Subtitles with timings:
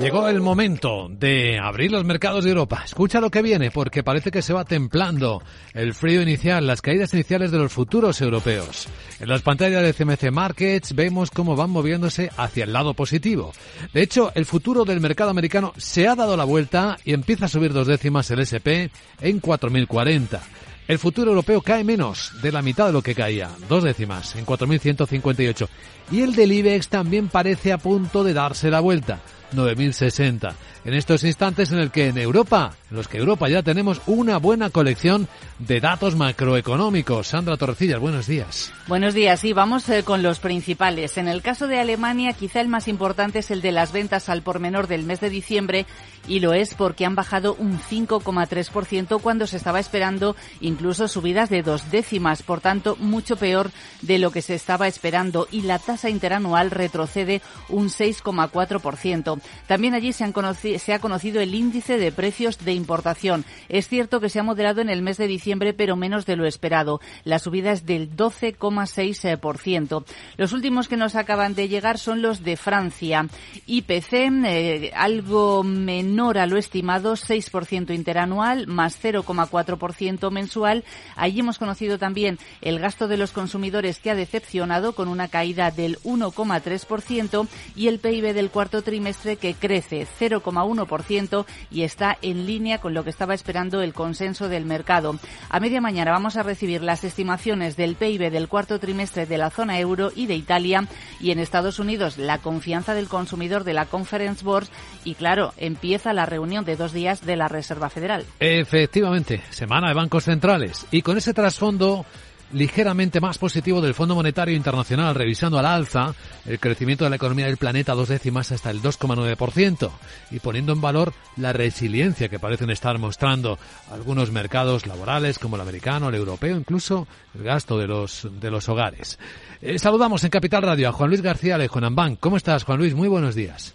[0.00, 2.82] Llegó el momento de abrir los mercados de Europa.
[2.84, 5.40] Escucha lo que viene porque parece que se va templando
[5.72, 8.88] el frío inicial, las caídas iniciales de los futuros europeos.
[9.20, 13.52] En las pantallas de CMC Markets vemos cómo van moviéndose hacia el lado positivo.
[13.92, 17.48] De hecho, el futuro del mercado americano se ha dado la vuelta y empieza a
[17.48, 18.90] subir dos décimas el SP
[19.22, 20.42] en 4040.
[20.86, 24.44] El futuro europeo cae menos de la mitad de lo que caía, dos décimas, en
[24.44, 25.68] 4.158.
[26.10, 29.20] Y el del IBEX también parece a punto de darse la vuelta.
[29.54, 30.54] 9060.
[30.84, 34.36] En estos instantes en el que en Europa, en los que Europa ya tenemos una
[34.36, 37.28] buena colección de datos macroeconómicos.
[37.28, 38.72] Sandra Torrecillas, buenos días.
[38.86, 41.16] Buenos días, sí, vamos eh, con los principales.
[41.16, 44.42] En el caso de Alemania, quizá el más importante es el de las ventas al
[44.42, 45.86] por menor del mes de diciembre
[46.26, 51.62] y lo es porque han bajado un 5,3% cuando se estaba esperando incluso subidas de
[51.62, 53.70] dos décimas, por tanto, mucho peor
[54.02, 59.40] de lo que se estaba esperando y la tasa interanual retrocede un 6,4%.
[59.66, 63.44] También allí se, han se ha conocido el índice de precios de importación.
[63.68, 66.46] Es cierto que se ha moderado en el mes de diciembre, pero menos de lo
[66.46, 67.00] esperado.
[67.24, 70.04] La subida es del 12,6%.
[70.36, 73.26] Los últimos que nos acaban de llegar son los de Francia.
[73.66, 74.12] IPC,
[74.46, 80.84] eh, algo menor a lo estimado, 6% interanual, más 0,4% mensual.
[81.16, 85.70] Allí hemos conocido también el gasto de los consumidores que ha decepcionado con una caída
[85.70, 92.78] del 1,3% y el PIB del cuarto trimestre que crece 0,1% y está en línea
[92.78, 95.18] con lo que estaba esperando el consenso del mercado.
[95.48, 99.50] A media mañana vamos a recibir las estimaciones del PIB del cuarto trimestre de la
[99.50, 100.86] zona euro y de Italia
[101.20, 104.66] y en Estados Unidos la confianza del consumidor de la Conference Board
[105.04, 108.24] y claro, empieza la reunión de dos días de la Reserva Federal.
[108.40, 112.06] Efectivamente, semana de bancos centrales y con ese trasfondo
[112.52, 116.14] ligeramente más positivo del Fondo Monetario Internacional, revisando al alza
[116.46, 119.90] el crecimiento de la economía del planeta dos décimas hasta el 2,9%
[120.30, 123.58] y poniendo en valor la resiliencia que parecen estar mostrando
[123.90, 128.68] algunos mercados laborales como el americano, el europeo, incluso el gasto de los, de los
[128.68, 129.18] hogares.
[129.60, 132.18] Eh, saludamos en Capital Radio a Juan Luis García de Bank.
[132.20, 132.94] ¿Cómo estás, Juan Luis?
[132.94, 133.74] Muy buenos días.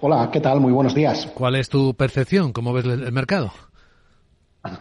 [0.00, 0.60] Hola, ¿qué tal?
[0.60, 1.28] Muy buenos días.
[1.34, 2.52] ¿Cuál es tu percepción?
[2.52, 3.52] ¿Cómo ves el mercado?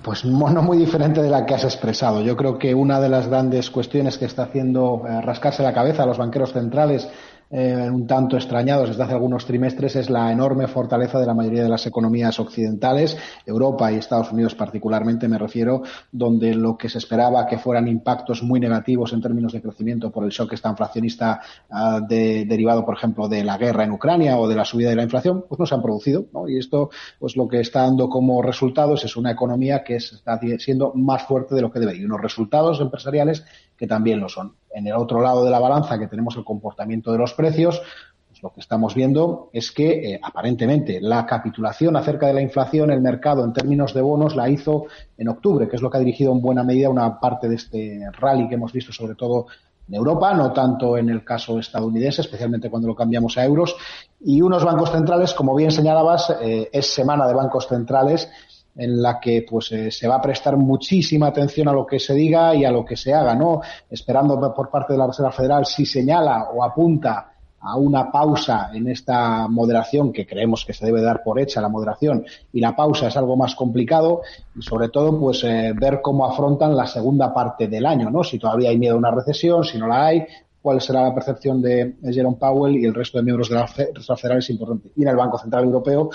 [0.04, 2.22] Pues no muy diferente de la que has expresado.
[2.22, 6.04] Yo creo que una de las grandes cuestiones que está haciendo eh, rascarse la cabeza
[6.04, 7.08] a los banqueros centrales
[7.52, 11.64] eh, un tanto extrañados desde hace algunos trimestres es la enorme fortaleza de la mayoría
[11.64, 17.00] de las economías occidentales, Europa y Estados Unidos particularmente me refiero, donde lo que se
[17.00, 21.42] esperaba que fueran impactos muy negativos en términos de crecimiento por el shock esta inflacionista
[21.70, 24.96] uh, de, derivado, por ejemplo, de la guerra en Ucrania o de la subida de
[24.96, 26.26] la inflación, pues no se han producido.
[26.34, 26.48] ¿no?
[26.48, 26.90] Y esto,
[27.20, 31.56] pues lo que está dando como resultados es una economía que está siendo más fuerte
[31.56, 32.02] de lo que debería.
[32.02, 33.44] Y unos resultados empresariales
[33.76, 34.56] que también lo son.
[34.72, 37.82] En el otro lado de la balanza, que tenemos el comportamiento de los precios,
[38.28, 42.92] pues lo que estamos viendo es que eh, aparentemente la capitulación acerca de la inflación,
[42.92, 44.86] el mercado en términos de bonos la hizo
[45.18, 48.00] en octubre, que es lo que ha dirigido en buena medida una parte de este
[48.14, 49.48] rally que hemos visto sobre todo
[49.88, 53.76] en Europa, no tanto en el caso estadounidense, especialmente cuando lo cambiamos a euros.
[54.22, 58.30] Y unos bancos centrales, como bien señalabas, eh, es semana de bancos centrales
[58.76, 62.14] en la que pues eh, se va a prestar muchísima atención a lo que se
[62.14, 63.62] diga y a lo que se haga, ¿no?
[63.90, 68.88] Esperando por parte de la Reserva Federal si señala o apunta a una pausa en
[68.88, 73.08] esta moderación que creemos que se debe dar por hecha la moderación y la pausa
[73.08, 74.22] es algo más complicado
[74.56, 78.24] y sobre todo pues eh, ver cómo afrontan la segunda parte del año, ¿no?
[78.24, 80.26] Si todavía hay miedo a una recesión, si no la hay,
[80.62, 84.18] cuál será la percepción de Jerome Powell y el resto de miembros de la Reserva
[84.18, 84.92] Federal es importante.
[84.96, 86.10] Y en el Banco Central Europeo,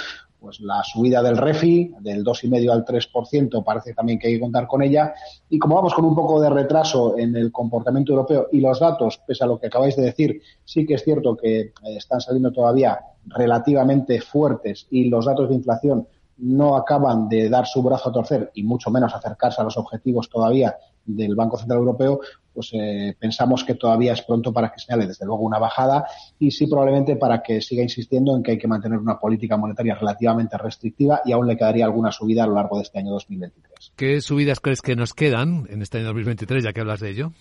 [0.45, 4.67] pues la subida del REFI del 2,5 al 3% parece también que hay que contar
[4.67, 5.15] con ella.
[5.49, 9.23] Y como vamos con un poco de retraso en el comportamiento europeo y los datos,
[9.27, 12.53] pese a lo que acabáis de decir, sí que es cierto que eh, están saliendo
[12.53, 16.07] todavía relativamente fuertes y los datos de inflación
[16.37, 20.29] no acaban de dar su brazo a torcer y mucho menos acercarse a los objetivos
[20.29, 22.21] todavía del Banco Central Europeo,
[22.53, 26.07] pues eh, pensamos que todavía es pronto para que señale desde luego una bajada
[26.39, 29.95] y sí probablemente para que siga insistiendo en que hay que mantener una política monetaria
[29.97, 33.93] relativamente restrictiva y aún le quedaría alguna subida a lo largo de este año 2023.
[33.97, 37.33] ¿Qué subidas crees que nos quedan en este año 2023 ya que hablas de ello?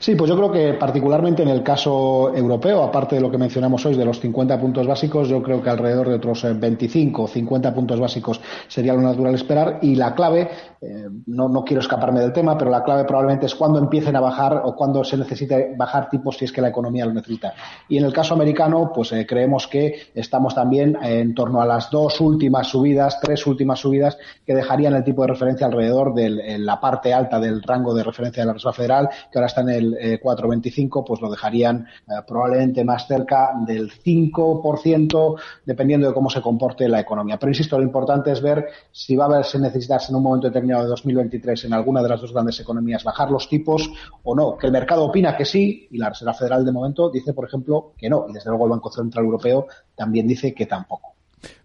[0.00, 3.84] Sí, pues yo creo que particularmente en el caso europeo, aparte de lo que mencionamos
[3.84, 7.74] hoy de los 50 puntos básicos, yo creo que alrededor de otros 25 o 50
[7.74, 10.48] puntos básicos sería lo natural esperar y la clave,
[10.80, 14.20] eh, no, no quiero escaparme del tema, pero la clave probablemente es cuando empiecen a
[14.20, 17.52] bajar o cuando se necesite bajar tipos si es que la economía lo necesita.
[17.86, 21.90] Y en el caso americano, pues eh, creemos que estamos también en torno a las
[21.90, 24.16] dos últimas subidas, tres últimas subidas
[24.46, 28.42] que dejarían el tipo de referencia alrededor de la parte alta del rango de referencia
[28.42, 31.86] de la Reserva Federal, que ahora está en el el 4,25, pues lo dejarían
[32.26, 37.38] probablemente más cerca del 5%, dependiendo de cómo se comporte la economía.
[37.38, 40.84] Pero insisto, lo importante es ver si va a haberse necesitarse en un momento determinado
[40.84, 43.90] de 2023 en alguna de las dos grandes economías bajar los tipos
[44.22, 44.56] o no.
[44.56, 47.92] Que el mercado opina que sí y la Reserva Federal de momento dice, por ejemplo,
[47.96, 48.26] que no.
[48.28, 51.14] Y desde luego el Banco Central Europeo también dice que tampoco.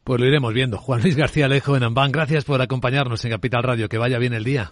[0.03, 0.77] Pues lo iremos viendo.
[0.77, 3.89] Juan Luis García Alejo en Amban, gracias por acompañarnos en Capital Radio.
[3.89, 4.71] Que vaya bien el día.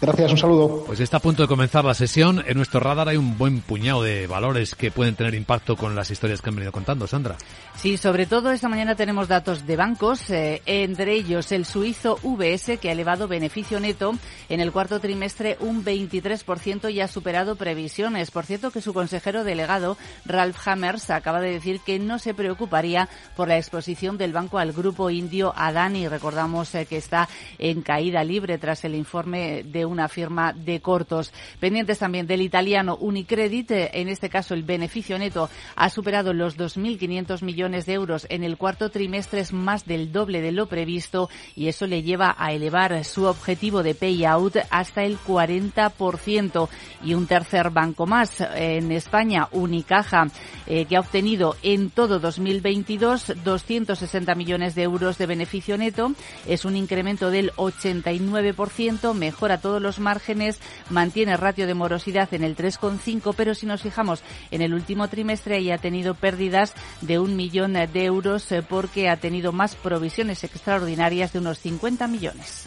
[0.00, 0.84] Gracias, un saludo.
[0.86, 2.42] Pues está a punto de comenzar la sesión.
[2.46, 6.10] En nuestro radar hay un buen puñado de valores que pueden tener impacto con las
[6.10, 7.36] historias que han venido contando, Sandra.
[7.76, 12.78] Sí, sobre todo esta mañana tenemos datos de bancos, eh, entre ellos el suizo VS,
[12.78, 14.14] que ha elevado beneficio neto
[14.48, 18.30] en el cuarto trimestre un 23% y ha superado previsiones.
[18.30, 23.08] Por cierto, que su consejero delegado, Ralph Hammers, acaba de decir que no se preocuparía
[23.36, 26.08] por la exposición del banco al grupo indio Adani.
[26.08, 27.28] Recordamos eh, que está
[27.58, 31.32] en caída libre tras el informe de una firma de cortos.
[31.60, 36.56] Pendientes también del italiano Unicredit, eh, en este caso el beneficio neto ha superado los
[36.56, 41.28] 2.500 millones de euros en el cuarto trimestre, es más del doble de lo previsto
[41.54, 46.68] y eso le lleva a elevar su objetivo de payout hasta el 40%.
[47.04, 50.26] Y un tercer banco más en España, Unicaja,
[50.66, 56.12] eh, que ha obtenido en todo 2022 260 millones de euros de beneficio neto.
[56.46, 60.58] Es un incremento del 89%, mejor a todos los márgenes,
[60.90, 65.56] mantiene ratio de morosidad en el 3,5, pero si nos fijamos en el último trimestre
[65.56, 70.44] ahí ha tenido pérdidas de un millón de euros eh, porque ha tenido más provisiones
[70.44, 72.66] extraordinarias de unos 50 millones.